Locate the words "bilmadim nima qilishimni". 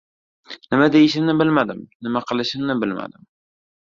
1.41-2.79